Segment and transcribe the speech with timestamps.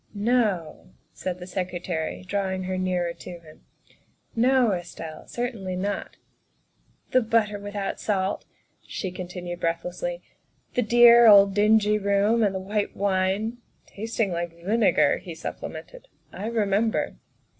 [0.15, 3.63] "No," said the Secretary, drawing her nearer to him,
[4.35, 6.17] ''no, Estelle, certainly not.
[7.11, 8.43] ''"The butter without salt,"
[8.87, 10.21] she continued breath lessly,"
[10.73, 13.59] the dear old dingy room, and the white wine"
[13.93, 17.17] Tasting like vinegar," he supplemented." I re member.